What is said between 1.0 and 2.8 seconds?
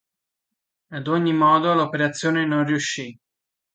ogni modo l'operazione non